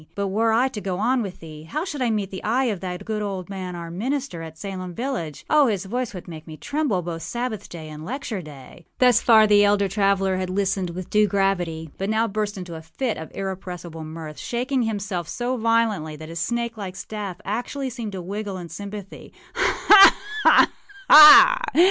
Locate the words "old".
3.21-3.51